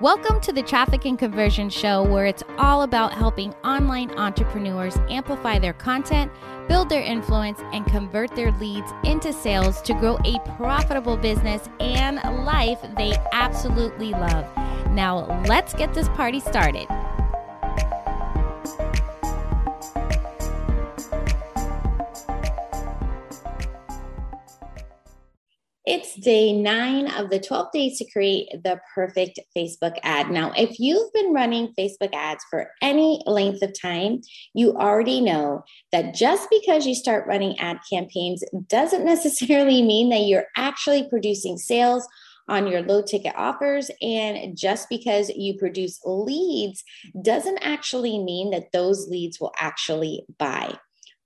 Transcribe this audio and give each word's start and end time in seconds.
Welcome 0.00 0.40
to 0.40 0.52
the 0.52 0.62
Traffic 0.62 1.04
and 1.04 1.18
Conversion 1.18 1.68
Show, 1.68 2.02
where 2.02 2.24
it's 2.24 2.42
all 2.56 2.84
about 2.84 3.12
helping 3.12 3.52
online 3.62 4.10
entrepreneurs 4.12 4.96
amplify 5.10 5.58
their 5.58 5.74
content, 5.74 6.32
build 6.68 6.88
their 6.88 7.02
influence, 7.02 7.60
and 7.74 7.84
convert 7.84 8.34
their 8.34 8.50
leads 8.52 8.90
into 9.04 9.30
sales 9.30 9.82
to 9.82 9.92
grow 9.92 10.16
a 10.24 10.38
profitable 10.56 11.18
business 11.18 11.68
and 11.80 12.16
life 12.46 12.80
they 12.96 13.14
absolutely 13.34 14.12
love. 14.12 14.46
Now, 14.92 15.26
let's 15.46 15.74
get 15.74 15.92
this 15.92 16.08
party 16.08 16.40
started. 16.40 16.88
It's 25.92 26.14
day 26.14 26.52
nine 26.52 27.10
of 27.10 27.30
the 27.30 27.40
12 27.40 27.72
days 27.72 27.98
to 27.98 28.08
create 28.12 28.48
the 28.62 28.78
perfect 28.94 29.40
Facebook 29.56 29.98
ad. 30.04 30.30
Now, 30.30 30.52
if 30.56 30.78
you've 30.78 31.12
been 31.12 31.32
running 31.32 31.74
Facebook 31.76 32.14
ads 32.14 32.44
for 32.48 32.70
any 32.80 33.20
length 33.26 33.60
of 33.60 33.72
time, 33.76 34.20
you 34.54 34.76
already 34.76 35.20
know 35.20 35.64
that 35.90 36.14
just 36.14 36.48
because 36.48 36.86
you 36.86 36.94
start 36.94 37.26
running 37.26 37.58
ad 37.58 37.78
campaigns 37.92 38.44
doesn't 38.68 39.04
necessarily 39.14 39.82
mean 39.82 40.10
that 40.10 40.26
you're 40.26 40.46
actually 40.56 41.08
producing 41.08 41.58
sales 41.58 42.06
on 42.48 42.68
your 42.68 42.82
low 42.82 43.02
ticket 43.02 43.34
offers. 43.36 43.90
And 44.00 44.56
just 44.56 44.88
because 44.88 45.28
you 45.30 45.58
produce 45.58 45.98
leads 46.04 46.84
doesn't 47.20 47.58
actually 47.62 48.22
mean 48.22 48.52
that 48.52 48.70
those 48.72 49.08
leads 49.08 49.40
will 49.40 49.52
actually 49.58 50.24
buy. 50.38 50.78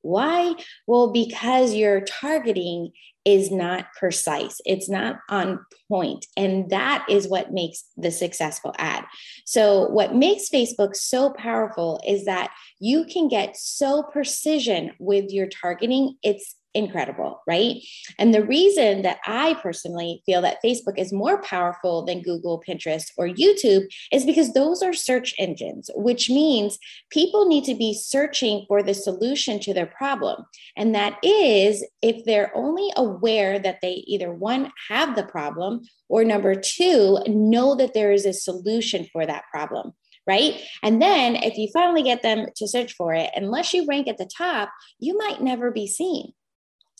Why? 0.05 0.55
Well, 0.87 1.11
because 1.11 1.75
your 1.75 2.03
targeting 2.03 2.93
is 3.25 3.51
not 3.51 3.87
precise, 3.99 4.61
it's 4.67 4.89
not 4.89 5.17
on 5.31 5.65
point, 5.89 6.27
And 6.37 6.69
that 6.69 7.07
is 7.09 7.27
what 7.27 7.53
makes 7.53 7.85
the 7.97 8.11
successful 8.11 8.75
ad. 8.79 9.05
So, 9.47 9.89
what 9.89 10.15
makes 10.15 10.51
Facebook 10.51 10.95
so 10.95 11.31
powerful 11.31 12.03
is 12.07 12.27
that 12.27 12.51
you 12.81 13.07
can 13.07 13.29
get 13.29 13.57
so 13.57 14.03
precision 14.03 14.93
with 14.99 15.31
your 15.31 15.47
targeting. 15.47 16.17
It's 16.23 16.55
incredible, 16.75 17.43
right? 17.47 17.77
And 18.19 18.35
the 18.35 18.45
reason 18.45 19.03
that 19.03 19.19
I 19.27 19.55
personally 19.63 20.23
feel 20.27 20.43
that 20.43 20.59
Facebook 20.65 20.99
is 20.99 21.13
more 21.13 21.41
powerful 21.43 22.05
than 22.05 22.23
Google, 22.23 22.63
Pinterest, 22.67 23.07
or 23.17 23.29
YouTube 23.29 23.85
is 24.13 24.25
because 24.25 24.53
those 24.53 24.83
are 24.83 24.93
search 24.93 25.35
engines, 25.39 25.91
which 25.95 26.29
means 26.29 26.79
people 27.11 27.47
need 27.47 27.65
to 27.65 27.75
be 27.75 27.95
searching 27.95 28.65
for 28.69 28.83
the 28.83 28.95
solution 28.95 29.61
to 29.61 29.73
their 29.73 29.87
problem. 29.87 30.45
And 30.77 30.95
that 30.95 31.19
is 31.23 31.85
if 32.03 32.25
they're 32.25 32.55
only 32.57 32.91
aware 32.97 33.59
that 33.59 33.79
they 33.81 34.05
either 34.07 34.33
one, 34.33 34.73
have 34.89 35.15
the 35.15 35.25
problem, 35.25 35.83
or 36.09 36.25
number 36.25 36.55
two, 36.55 37.19
know 37.27 37.75
that 37.77 37.95
there 37.95 38.13
is 38.13 38.27
a 38.27 38.33
solution 38.33 39.07
for 39.13 39.25
that 39.27 39.45
problem 39.51 39.93
right? 40.27 40.59
And 40.83 41.03
then 41.03 41.37
if 41.37 41.59
you 41.59 41.69
finally 41.73 42.03
get 42.03 42.23
them 42.23 42.47
to 42.57 42.69
search 42.69 42.95
for 42.95 43.13
it, 43.13 43.31
unless 43.35 43.75
you 43.75 43.87
rank 43.87 44.09
at 44.09 44.19
the 44.19 44.25
top, 44.27 44.71
you 44.99 45.19
might 45.19 45.43
never 45.43 45.71
be 45.71 45.87
seen. 45.87 46.33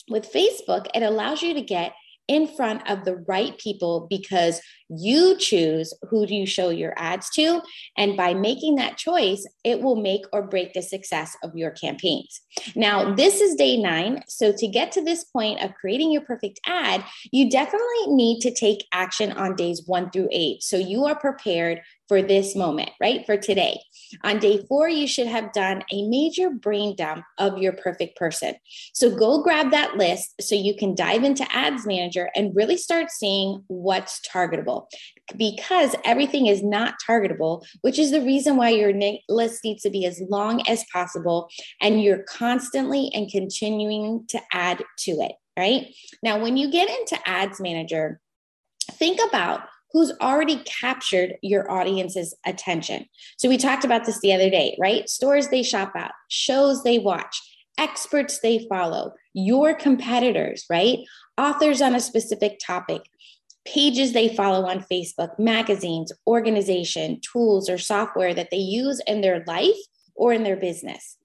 With 0.09 0.31
Facebook, 0.31 0.87
it 0.93 1.03
allows 1.03 1.41
you 1.41 1.53
to 1.53 1.61
get 1.61 1.93
in 2.27 2.47
front 2.47 2.89
of 2.89 3.05
the 3.05 3.17
right 3.27 3.57
people 3.59 4.07
because 4.09 4.59
you 4.89 5.37
choose 5.37 5.93
who 6.09 6.25
do 6.25 6.35
you 6.35 6.45
show 6.45 6.69
your 6.69 6.93
ads 6.97 7.29
to. 7.31 7.61
And 7.97 8.17
by 8.17 8.33
making 8.33 8.75
that 8.75 8.97
choice 8.97 9.47
it 9.63 9.81
will 9.81 9.95
make 9.95 10.25
or 10.31 10.43
break 10.43 10.73
the 10.73 10.81
success 10.81 11.35
of 11.43 11.55
your 11.55 11.71
campaigns. 11.71 12.41
Now 12.75 13.13
this 13.13 13.41
is 13.41 13.55
day 13.55 13.77
9 13.77 14.23
so 14.27 14.51
to 14.51 14.67
get 14.67 14.91
to 14.93 15.03
this 15.03 15.23
point 15.23 15.61
of 15.61 15.73
creating 15.75 16.11
your 16.11 16.21
perfect 16.21 16.59
ad 16.65 17.03
you 17.31 17.49
definitely 17.49 18.07
need 18.07 18.41
to 18.41 18.53
take 18.53 18.85
action 18.91 19.31
on 19.31 19.55
days 19.55 19.83
1 19.85 20.11
through 20.11 20.29
8 20.31 20.61
so 20.61 20.77
you 20.77 21.05
are 21.05 21.15
prepared 21.15 21.81
for 22.07 22.21
this 22.21 22.55
moment, 22.55 22.89
right? 23.01 23.25
For 23.25 23.37
today. 23.37 23.79
On 24.23 24.39
day 24.39 24.63
four, 24.67 24.87
you 24.87 25.07
should 25.07 25.27
have 25.27 25.51
done 25.53 25.83
a 25.91 26.07
major 26.07 26.49
brain 26.49 26.95
dump 26.95 27.23
of 27.37 27.57
your 27.57 27.73
perfect 27.73 28.17
person. 28.17 28.55
So 28.93 29.15
go 29.15 29.41
grab 29.41 29.71
that 29.71 29.97
list 29.97 30.35
so 30.39 30.55
you 30.55 30.75
can 30.75 30.95
dive 30.95 31.23
into 31.23 31.45
Ads 31.55 31.85
Manager 31.85 32.29
and 32.35 32.55
really 32.55 32.77
start 32.77 33.11
seeing 33.11 33.63
what's 33.67 34.21
targetable 34.31 34.85
because 35.35 35.95
everything 36.05 36.45
is 36.45 36.63
not 36.63 36.95
targetable, 37.07 37.65
which 37.81 37.97
is 37.97 38.11
the 38.11 38.21
reason 38.21 38.57
why 38.57 38.69
your 38.69 38.93
list 39.27 39.63
needs 39.63 39.81
to 39.83 39.89
be 39.89 40.05
as 40.05 40.21
long 40.29 40.61
as 40.67 40.85
possible 40.93 41.49
and 41.81 42.03
you're 42.03 42.23
constantly 42.23 43.09
and 43.13 43.31
continuing 43.31 44.25
to 44.27 44.39
add 44.53 44.83
to 44.99 45.11
it, 45.11 45.33
right? 45.57 45.87
Now, 46.21 46.39
when 46.39 46.57
you 46.57 46.69
get 46.71 46.89
into 46.89 47.17
Ads 47.27 47.59
Manager, 47.59 48.19
think 48.91 49.19
about 49.27 49.61
who's 49.95 50.11
already 50.19 50.57
captured 50.65 51.35
your 51.41 51.71
audience's 51.71 52.35
attention. 52.45 53.05
So 53.37 53.47
we 53.47 53.55
talked 53.55 53.85
about 53.85 54.03
this 54.03 54.19
the 54.19 54.33
other 54.33 54.49
day, 54.49 54.75
right? 54.77 55.07
Stores 55.07 55.47
they 55.47 55.63
shop 55.63 55.93
at, 55.95 56.11
shows 56.27 56.83
they 56.83 56.99
watch, 56.99 57.41
experts 57.77 58.41
they 58.41 58.67
follow, 58.67 59.13
your 59.33 59.73
competitors, 59.73 60.65
right? 60.69 60.97
Authors 61.37 61.81
on 61.81 61.95
a 61.95 62.01
specific 62.01 62.59
topic, 62.59 63.03
pages 63.63 64.11
they 64.11 64.35
follow 64.35 64.65
on 64.65 64.81
Facebook, 64.81 65.39
magazines, 65.39 66.11
organization, 66.27 67.21
tools, 67.21 67.69
or 67.69 67.77
software 67.77 68.33
that 68.33 68.49
they 68.51 68.57
use 68.57 68.99
in 69.07 69.21
their 69.21 69.45
life 69.47 69.77
or 70.13 70.33
in 70.33 70.43
their 70.43 70.57
business. 70.57 71.15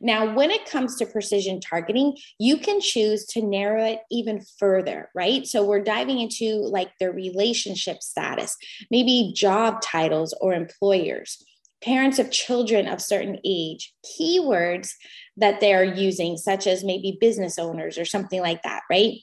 Now, 0.00 0.34
when 0.34 0.50
it 0.50 0.68
comes 0.68 0.96
to 0.96 1.06
precision 1.06 1.60
targeting, 1.60 2.16
you 2.38 2.58
can 2.58 2.80
choose 2.80 3.24
to 3.26 3.42
narrow 3.42 3.84
it 3.84 4.00
even 4.10 4.40
further, 4.58 5.10
right? 5.14 5.46
So 5.46 5.64
we're 5.64 5.82
diving 5.82 6.20
into 6.20 6.56
like 6.56 6.90
their 6.98 7.12
relationship 7.12 8.02
status, 8.02 8.56
maybe 8.90 9.32
job 9.34 9.82
titles 9.82 10.34
or 10.40 10.54
employers, 10.54 11.42
parents 11.82 12.18
of 12.18 12.30
children 12.30 12.86
of 12.86 13.00
certain 13.00 13.38
age, 13.44 13.92
keywords 14.04 14.90
that 15.36 15.60
they're 15.60 15.84
using, 15.84 16.36
such 16.36 16.66
as 16.66 16.84
maybe 16.84 17.18
business 17.20 17.58
owners 17.58 17.98
or 17.98 18.04
something 18.04 18.40
like 18.40 18.62
that, 18.62 18.82
right? 18.90 19.14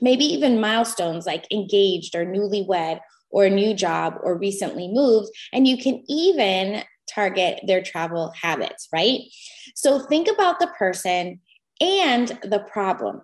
Maybe 0.00 0.24
even 0.24 0.60
milestones 0.60 1.26
like 1.26 1.46
engaged 1.50 2.14
or 2.14 2.24
newlywed 2.24 3.00
or 3.30 3.44
a 3.44 3.50
new 3.50 3.74
job 3.74 4.14
or 4.22 4.38
recently 4.38 4.88
moved. 4.88 5.28
And 5.52 5.66
you 5.66 5.76
can 5.76 6.02
even 6.08 6.82
target 7.12 7.60
their 7.66 7.82
travel 7.82 8.32
habits, 8.40 8.88
right? 8.92 9.20
So 9.74 10.00
think 10.00 10.28
about 10.28 10.60
the 10.60 10.68
person 10.78 11.40
and 11.80 12.28
the 12.42 12.64
problem. 12.70 13.22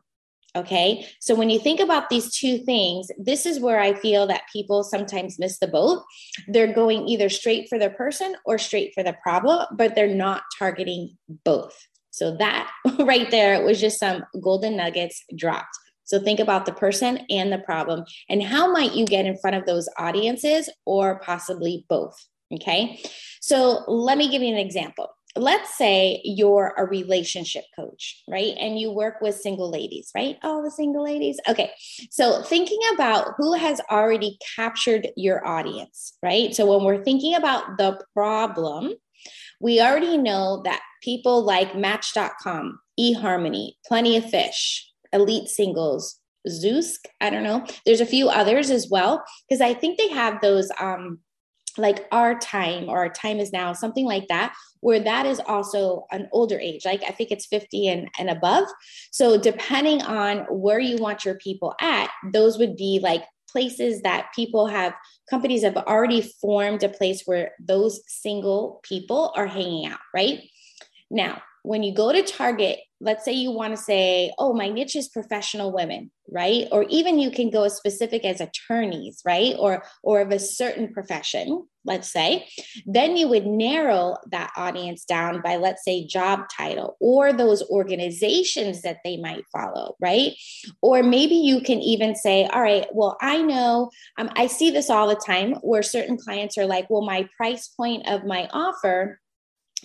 Okay. 0.56 1.05
So 1.21 1.34
when 1.34 1.50
you 1.50 1.59
think 1.59 1.81
about 1.81 2.09
these 2.09 2.33
two 2.33 2.59
things, 2.59 3.09
this 3.19 3.45
is 3.45 3.59
where 3.59 3.81
I 3.81 3.95
feel 3.95 4.28
that 4.28 4.43
people 4.53 4.84
sometimes 4.84 5.39
miss 5.39 5.59
the 5.59 5.67
boat. 5.67 6.05
They're 6.47 6.72
going 6.72 7.09
either 7.09 7.28
straight 7.28 7.69
for 7.69 7.77
the 7.77 7.91
person 7.91 8.37
or 8.47 8.56
straight 8.59 8.93
for 8.95 9.03
the 9.03 9.17
problem, 9.21 9.67
but 9.77 9.97
they're 9.97 10.06
not 10.06 10.43
targeting 10.56 11.16
both. 11.45 11.77
So 12.11 12.37
that 12.37 12.71
right 13.01 13.28
there 13.33 13.65
was 13.65 13.81
just 13.81 13.99
some 13.99 14.25
golden 14.41 14.77
nuggets 14.77 15.25
dropped. 15.37 15.77
So 16.05 16.21
think 16.21 16.39
about 16.39 16.66
the 16.66 16.72
person 16.72 17.27
and 17.31 17.51
the 17.51 17.59
problem 17.59 18.05
and 18.28 18.43
how 18.43 18.71
might 18.71 18.95
you 18.95 19.06
get 19.06 19.27
in 19.27 19.39
front 19.39 19.56
of 19.56 19.66
those 19.66 19.89
audiences 19.99 20.69
or 20.84 21.19
possibly 21.19 21.84
both. 21.89 22.15
Okay. 22.54 23.00
So 23.41 23.84
let 23.88 24.16
me 24.19 24.31
give 24.31 24.42
you 24.42 24.53
an 24.53 24.59
example. 24.59 25.09
Let's 25.37 25.76
say 25.76 26.20
you're 26.22 26.75
a 26.76 26.87
relationship 26.87 27.65
coach, 27.75 28.22
right? 28.28 28.54
And 28.59 28.78
you 28.78 28.92
work 28.92 29.20
with 29.20 29.34
single 29.34 29.69
ladies, 29.69 30.10
right? 30.15 30.37
All 30.44 30.62
the 30.62 30.70
single 30.70 31.03
ladies. 31.03 31.41
Okay. 31.48 31.72
So 32.10 32.42
thinking 32.42 32.78
about 32.94 33.32
who 33.37 33.54
has 33.54 33.81
already 33.91 34.38
captured 34.54 35.09
your 35.16 35.44
audience, 35.47 36.16
right? 36.22 36.54
So 36.54 36.72
when 36.72 36.84
we're 36.84 37.03
thinking 37.03 37.34
about 37.34 37.78
the 37.78 38.00
problem, 38.15 38.94
we 39.60 39.81
already 39.81 40.16
know 40.16 40.62
that 40.65 40.82
people 41.03 41.42
like 41.44 41.76
Match.com, 41.76 42.78
eHarmony, 42.98 43.72
Plenty 43.86 44.16
of 44.16 44.31
Fish, 44.31 44.88
Elite 45.12 45.48
Singles, 45.48 46.21
Zoosk, 46.48 46.98
I 47.21 47.31
don't 47.31 47.42
know. 47.42 47.66
There's 47.86 48.00
a 48.00 48.06
few 48.06 48.28
others 48.28 48.71
as 48.71 48.88
well, 48.91 49.25
because 49.48 49.60
I 49.60 49.75
think 49.75 49.98
they 49.98 50.09
have 50.09 50.41
those 50.41 50.71
um, 50.78 51.21
like 51.78 52.06
our 52.12 52.38
time 52.38 52.88
or 52.88 52.98
our 52.98 53.09
time 53.09 53.38
is 53.38 53.53
now 53.53 53.72
something 53.72 54.04
like 54.04 54.26
that 54.28 54.54
where 54.80 55.00
that 55.00 55.26
is 55.26 55.41
also 55.47 56.04
an 56.12 56.28
older 56.32 56.59
age 56.59 56.84
like 56.84 57.03
i 57.09 57.10
think 57.10 57.30
it's 57.30 57.47
50 57.47 57.88
and, 57.88 58.09
and 58.18 58.30
above. 58.30 58.65
So 59.10 59.38
depending 59.38 60.03
on 60.03 60.47
where 60.50 60.78
you 60.78 60.98
want 60.98 61.24
your 61.24 61.36
people 61.36 61.74
at 61.80 62.10
those 62.32 62.59
would 62.59 62.76
be 62.76 63.00
like 63.03 63.24
places 63.48 64.03
that 64.03 64.32
people 64.34 64.66
have 64.66 64.94
companies 65.30 65.62
have 65.62 65.76
already 65.76 66.21
formed 66.41 66.82
a 66.82 66.88
place 66.88 67.22
where 67.24 67.53
those 67.60 68.00
single 68.06 68.80
people 68.82 69.32
are 69.36 69.47
hanging 69.47 69.86
out 69.86 70.00
right? 70.12 70.41
Now 71.10 71.42
when 71.65 71.83
you 71.83 71.95
go 71.95 72.13
to 72.13 72.22
target, 72.22 72.78
let's 73.01 73.25
say 73.25 73.33
you 73.33 73.51
want 73.51 73.75
to 73.75 73.83
say, 73.83 74.33
oh, 74.39 74.53
my 74.53 74.69
niche 74.69 74.97
is 74.97 75.09
professional 75.09 75.72
women, 75.72 76.11
right? 76.31 76.69
Or 76.71 76.84
even 76.91 77.19
you 77.19 77.31
can 77.31 77.51
go 77.51 77.65
as 77.65 77.75
specific 77.75 78.22
as 78.22 78.43
attorneys, 78.43 79.22
right? 79.25 79.57
Or 79.59 79.83
or 80.03 80.21
of 80.21 80.31
a 80.31 80.39
certain 80.39 80.93
profession, 80.93 81.66
let's 81.87 82.13
say, 82.13 82.47
then 82.84 83.16
you 83.16 83.28
would 83.28 83.47
narrow 83.47 84.16
that 84.31 84.53
audience 84.59 85.07
down 85.07 85.41
by 85.41 85.57
let's 85.57 85.84
say 85.84 86.07
job 86.07 86.41
title 86.55 86.99
or 87.01 87.33
those 87.33 87.63
organizations 87.71 88.83
that 88.83 88.99
they 89.03 89.16
might 89.16 89.45
follow, 89.51 89.97
right? 90.01 90.33
Or 90.83 91.03
maybe 91.03 91.34
you 91.34 91.63
can 91.63 91.81
even 91.81 92.15
say, 92.15 92.47
all 92.47 92.61
right, 92.61 92.87
well, 92.93 93.16
I 93.22 93.41
know 93.41 93.91
um, 94.19 94.28
I 94.37 94.49
see 94.49 94.71
this 94.71 94.91
all 94.91 95.09
the 95.09 95.15
time 95.15 95.55
where 95.63 95.83
certain 95.83 96.19
clients 96.19 96.59
are 96.59 96.66
like, 96.66 96.91
well, 96.91 97.07
my 97.07 97.27
price 97.39 97.69
point 97.69 98.07
of 98.07 98.27
my 98.27 98.51
offer 98.53 99.19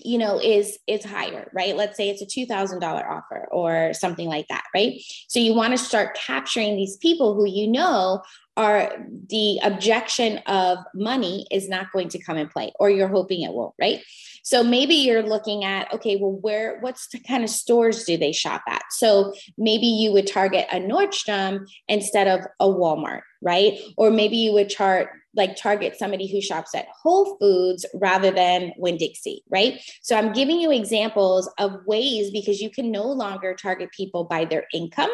you 0.06 0.18
know 0.18 0.40
is 0.40 0.78
is 0.88 1.04
higher 1.06 1.50
right? 1.54 1.76
Let's 1.76 1.98
say 1.98 2.10
it's 2.10 2.22
a 2.22 2.26
$2000 2.26 2.82
offer 2.84 3.48
or 3.52 3.94
something 3.94 4.28
like 4.28 4.48
that 4.50 4.64
right? 4.74 5.02
So 5.28 5.40
you 5.40 5.54
want 5.54 5.72
to 5.72 5.78
start 5.78 6.18
capturing 6.18 6.76
these 6.76 6.98
people 6.98 7.36
who 7.36 7.46
you 7.46 7.68
know 7.68 8.22
are 8.58 8.92
the 9.30 9.60
objection 9.64 10.40
of 10.40 10.80
money 10.94 11.48
is 11.52 11.70
not 11.70 11.92
going 11.94 12.10
to 12.10 12.20
come 12.20 12.38
in 12.38 12.50
play 12.50 12.72
or 12.80 12.90
you're 12.90 13.08
hoping 13.08 13.42
it 13.42 13.54
won't 13.54 13.76
right? 13.80 14.02
So 14.44 14.64
maybe 14.64 14.96
you're 14.96 15.24
looking 15.24 15.64
at 15.64 15.94
okay 15.94 16.16
well 16.16 16.38
where 16.42 16.80
what's 16.82 17.08
the 17.10 17.20
kind 17.20 17.44
of 17.44 17.50
stores 17.50 18.04
do 18.04 18.18
they 18.18 18.32
shop 18.32 18.64
at? 18.68 18.84
So 18.92 19.34
maybe 19.58 19.86
you 19.86 20.12
would 20.12 20.28
target 20.28 20.68
a 20.72 20.78
nordstrom 20.78 21.68
instead 21.88 22.28
of 22.28 22.46
a 22.60 22.68
walmart 22.68 23.22
right? 23.42 23.80
Or 23.98 24.12
maybe 24.12 24.38
you 24.38 24.54
would 24.54 24.70
chart 24.70 25.10
like 25.36 25.56
target 25.56 25.98
somebody 25.98 26.28
who 26.28 26.42
shops 26.42 26.74
at 26.74 26.88
Whole 27.02 27.38
Foods 27.38 27.86
rather 27.94 28.32
than 28.32 28.72
Winn 28.78 28.98
Dixie, 28.98 29.44
right? 29.50 29.80
So 30.02 30.16
I'm 30.16 30.34
giving 30.34 30.60
you 30.60 30.72
examples 30.72 31.50
of 31.60 31.86
ways 31.86 32.32
because 32.32 32.62
you 32.62 32.70
can 32.70 32.92
no 32.92 33.04
longer 33.04 33.54
target 33.54 33.90
people 33.96 34.24
by 34.24 34.46
their 34.46 34.66
income, 34.74 35.12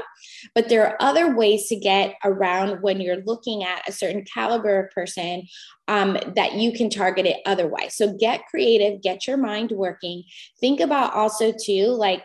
but 0.53 0.69
there 0.69 0.87
are 0.87 0.95
other 0.99 1.35
ways 1.35 1.67
to 1.67 1.75
get 1.75 2.15
around 2.23 2.81
when 2.81 3.01
you're 3.01 3.23
looking 3.25 3.63
at 3.63 3.87
a 3.87 3.91
certain 3.91 4.23
caliber 4.23 4.85
of 4.85 4.91
person 4.91 5.43
um, 5.87 6.17
that 6.35 6.53
you 6.53 6.71
can 6.71 6.89
target 6.89 7.25
it 7.25 7.41
otherwise. 7.45 7.95
So 7.95 8.13
get 8.13 8.47
creative, 8.49 9.01
get 9.01 9.27
your 9.27 9.37
mind 9.37 9.71
working. 9.71 10.23
Think 10.59 10.79
about 10.79 11.13
also 11.13 11.51
too, 11.51 11.87
like 11.87 12.23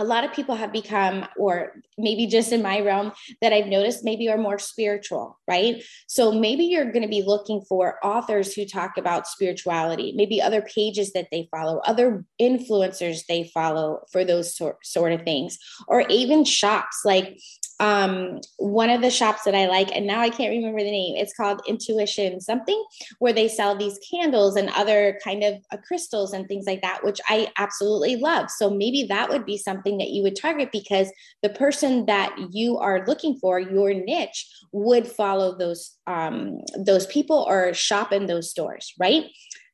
a 0.00 0.04
lot 0.04 0.24
of 0.24 0.32
people 0.32 0.54
have 0.54 0.72
become, 0.72 1.26
or 1.36 1.82
maybe 1.98 2.26
just 2.26 2.52
in 2.52 2.62
my 2.62 2.80
realm 2.80 3.12
that 3.42 3.52
I've 3.52 3.66
noticed, 3.66 4.02
maybe 4.02 4.30
are 4.30 4.38
more 4.38 4.58
spiritual, 4.58 5.38
right? 5.46 5.84
So 6.08 6.32
maybe 6.32 6.64
you're 6.64 6.90
going 6.90 7.02
to 7.02 7.08
be 7.08 7.22
looking 7.22 7.60
for 7.68 7.98
authors 8.02 8.54
who 8.54 8.64
talk 8.64 8.92
about 8.96 9.28
spirituality, 9.28 10.14
maybe 10.16 10.40
other 10.40 10.62
pages 10.62 11.12
that 11.12 11.28
they 11.30 11.48
follow, 11.50 11.80
other 11.84 12.24
influencers 12.40 13.26
they 13.28 13.50
follow 13.52 14.00
for 14.10 14.24
those 14.24 14.56
sort, 14.56 14.84
sort 14.86 15.12
of 15.12 15.22
things, 15.22 15.58
or 15.86 16.00
even 16.08 16.44
shops 16.44 17.02
like 17.04 17.38
um, 17.80 18.40
one 18.58 18.90
of 18.90 19.00
the 19.00 19.10
shops 19.10 19.44
that 19.44 19.54
I 19.54 19.66
like, 19.66 19.90
and 19.96 20.06
now 20.06 20.20
I 20.20 20.28
can't 20.28 20.50
remember 20.50 20.80
the 20.80 20.90
name. 20.90 21.16
It's 21.16 21.34
called 21.34 21.62
Intuition 21.66 22.40
something, 22.40 22.84
where 23.18 23.32
they 23.32 23.48
sell 23.48 23.74
these 23.74 23.98
candles 24.10 24.54
and 24.54 24.68
other 24.76 25.18
kind 25.24 25.42
of 25.42 25.54
uh, 25.72 25.78
crystals 25.78 26.34
and 26.34 26.46
things 26.46 26.66
like 26.66 26.82
that, 26.82 27.02
which 27.02 27.20
I 27.26 27.48
absolutely 27.56 28.16
love. 28.16 28.50
So 28.50 28.68
maybe 28.70 29.04
that 29.08 29.30
would 29.30 29.46
be 29.46 29.56
something 29.56 29.96
that 29.96 30.10
you 30.10 30.22
would 30.22 30.36
target 30.36 30.70
because 30.70 31.10
the 31.42 31.48
person 31.48 32.04
that 32.04 32.36
you 32.52 32.76
are 32.76 33.04
looking 33.06 33.38
for, 33.40 33.58
your 33.58 33.94
niche, 33.94 34.46
would 34.72 35.06
follow 35.06 35.56
those 35.56 35.96
um, 36.06 36.58
those 36.76 37.06
people 37.06 37.46
or 37.48 37.72
shop 37.72 38.12
in 38.12 38.26
those 38.26 38.50
stores, 38.50 38.92
right? 38.98 39.24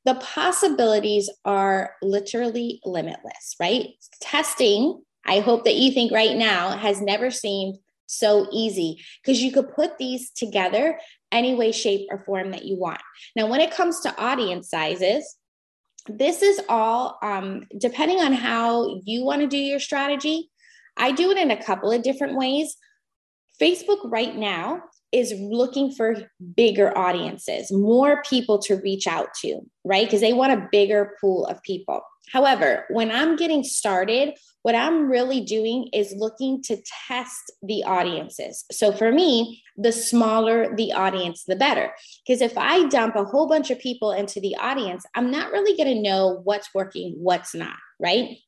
The 0.05 0.14
possibilities 0.14 1.29
are 1.44 1.94
literally 2.00 2.81
limitless, 2.85 3.56
right? 3.59 3.88
Testing 4.20 5.02
I 5.26 5.41
hope 5.41 5.64
that 5.64 5.75
you 5.75 5.91
think 5.91 6.12
right 6.12 6.37
now 6.37 6.76
has 6.76 7.00
never 7.00 7.32
seemed 7.32 7.79
so 8.06 8.49
easy 8.53 9.03
because 9.23 9.43
you 9.43 9.53
could 9.53 9.75
put 9.75 9.99
these 9.99 10.31
together 10.31 10.99
any 11.32 11.55
way, 11.55 11.73
shape, 11.73 12.06
or 12.11 12.23
form 12.25 12.53
that 12.53 12.64
you 12.64 12.76
want. 12.76 13.00
Now, 13.35 13.47
when 13.47 13.61
it 13.61 13.73
comes 13.73 14.00
to 14.00 14.17
audience 14.19 14.70
sizes, 14.70 15.37
this 16.08 16.43
is 16.43 16.61
all 16.69 17.19
um, 17.23 17.64
depending 17.79 18.20
on 18.20 18.32
how 18.32 19.00
you 19.05 19.25
want 19.25 19.43
to 19.43 19.49
do 19.49 19.58
your 19.58 19.81
strategy. 19.81 20.50
I 20.97 21.12
do 21.12 21.31
it 21.31 21.38
in 21.38 21.50
a 21.50 21.62
couple 21.62 21.91
of 21.91 22.03
different 22.03 22.37
ways. 22.37 22.76
Facebook 23.61 23.99
right 24.05 24.35
now 24.37 24.82
is 25.12 25.32
looking 25.38 25.93
for 25.93 26.31
bigger 26.56 26.97
audiences, 26.97 27.73
more 27.73 28.23
people 28.29 28.59
to 28.59 28.76
reach 28.76 29.06
out 29.06 29.29
to, 29.43 29.61
right? 29.85 30.06
Because 30.06 30.20
they 30.20 30.32
want 30.32 30.52
a 30.52 30.69
bigger 30.70 31.17
pool 31.20 31.47
of 31.47 31.62
people. 31.62 32.02
However, 32.32 32.87
when 32.90 33.11
I'm 33.11 33.37
getting 33.37 33.62
started, 33.62 34.34
what 34.62 34.75
I'm 34.75 35.08
really 35.08 35.43
doing 35.43 35.88
is 35.93 36.12
looking 36.17 36.61
to 36.64 36.76
test 37.06 37.52
the 37.62 37.84
audiences. 37.84 38.64
So 38.73 38.90
for 38.90 39.12
me, 39.12 39.62
the 39.76 39.93
smaller 39.93 40.75
the 40.76 40.93
audience, 40.93 41.44
the 41.44 41.55
better. 41.55 41.93
Because 42.26 42.40
if 42.40 42.58
I 42.58 42.88
dump 42.88 43.14
a 43.14 43.25
whole 43.25 43.46
bunch 43.49 43.70
of 43.70 43.78
people 43.78 44.11
into 44.11 44.40
the 44.40 44.56
audience, 44.56 45.05
I'm 45.14 45.31
not 45.31 45.52
really 45.52 45.76
going 45.76 45.94
to 45.94 46.02
know 46.02 46.40
what's 46.43 46.75
working, 46.75 47.14
what's 47.17 47.55
not, 47.55 47.76
right? 48.00 48.38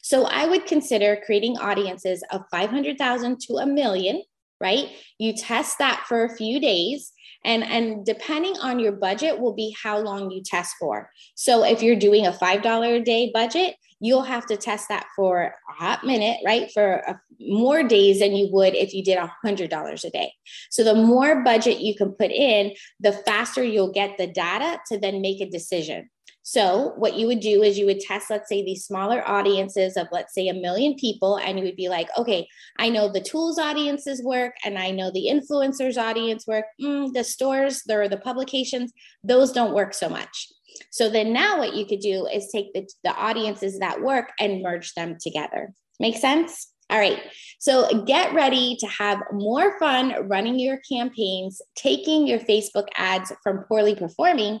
So 0.00 0.24
I 0.24 0.46
would 0.46 0.66
consider 0.66 1.20
creating 1.24 1.58
audiences 1.58 2.22
of 2.30 2.42
500,000 2.50 3.40
to 3.40 3.54
a 3.56 3.66
million, 3.66 4.22
right? 4.64 4.88
You 5.18 5.34
test 5.34 5.78
that 5.78 6.04
for 6.08 6.24
a 6.24 6.34
few 6.34 6.58
days 6.58 7.12
and 7.44 7.62
and 7.62 8.04
depending 8.04 8.56
on 8.58 8.80
your 8.80 8.92
budget 8.92 9.38
will 9.38 9.54
be 9.54 9.76
how 9.80 9.98
long 9.98 10.30
you 10.30 10.42
test 10.42 10.74
for. 10.80 11.10
So 11.34 11.62
if 11.64 11.82
you're 11.82 11.94
doing 11.96 12.26
a 12.26 12.32
$5 12.32 13.00
a 13.00 13.04
day 13.04 13.30
budget 13.32 13.76
you'll 14.00 14.22
have 14.22 14.44
to 14.44 14.56
test 14.56 14.88
that 14.88 15.06
for 15.16 15.42
a 15.42 15.72
hot 15.72 16.04
minute 16.04 16.38
right? 16.44 16.70
For 16.72 16.94
a, 16.94 17.20
more 17.40 17.82
days 17.82 18.20
than 18.20 18.34
you 18.34 18.48
would 18.52 18.74
if 18.74 18.94
you 18.94 19.04
did 19.04 19.18
a 19.18 19.32
$100 19.44 20.04
a 20.04 20.10
day. 20.10 20.32
So 20.70 20.84
the 20.84 20.94
more 20.94 21.42
budget 21.42 21.80
you 21.80 21.94
can 21.94 22.12
put 22.12 22.30
in 22.30 22.72
the 23.00 23.12
faster 23.12 23.62
you'll 23.62 23.92
get 23.92 24.16
the 24.18 24.26
data 24.26 24.80
to 24.88 24.98
then 24.98 25.20
make 25.20 25.40
a 25.40 25.50
decision 25.50 26.08
so, 26.46 26.92
what 26.96 27.14
you 27.14 27.26
would 27.26 27.40
do 27.40 27.62
is 27.62 27.78
you 27.78 27.86
would 27.86 28.00
test, 28.00 28.28
let's 28.28 28.50
say, 28.50 28.62
these 28.62 28.84
smaller 28.84 29.26
audiences 29.26 29.96
of, 29.96 30.08
let's 30.12 30.34
say, 30.34 30.48
a 30.48 30.52
million 30.52 30.94
people, 30.94 31.38
and 31.38 31.58
you 31.58 31.64
would 31.64 31.74
be 31.74 31.88
like, 31.88 32.10
okay, 32.18 32.46
I 32.78 32.90
know 32.90 33.10
the 33.10 33.22
tools 33.22 33.58
audiences 33.58 34.22
work, 34.22 34.52
and 34.62 34.78
I 34.78 34.90
know 34.90 35.10
the 35.10 35.30
influencers 35.32 35.96
audience 35.96 36.46
work. 36.46 36.66
Mm, 36.78 37.14
the 37.14 37.24
stores, 37.24 37.82
or 37.90 38.10
the 38.10 38.18
publications, 38.18 38.92
those 39.22 39.52
don't 39.52 39.72
work 39.72 39.94
so 39.94 40.10
much. 40.10 40.48
So 40.90 41.08
then 41.08 41.32
now 41.32 41.58
what 41.58 41.74
you 41.74 41.86
could 41.86 42.00
do 42.00 42.26
is 42.26 42.50
take 42.52 42.74
the, 42.74 42.86
the 43.04 43.14
audiences 43.14 43.78
that 43.78 44.02
work 44.02 44.32
and 44.38 44.62
merge 44.62 44.92
them 44.92 45.16
together. 45.18 45.72
Make 45.98 46.18
sense? 46.18 46.74
All 46.90 46.98
right. 46.98 47.22
So 47.58 48.04
get 48.04 48.34
ready 48.34 48.76
to 48.80 48.86
have 48.86 49.18
more 49.32 49.78
fun 49.78 50.28
running 50.28 50.58
your 50.58 50.78
campaigns, 50.86 51.62
taking 51.74 52.26
your 52.26 52.40
Facebook 52.40 52.88
ads 52.96 53.32
from 53.42 53.64
poorly 53.66 53.94
performing 53.94 54.60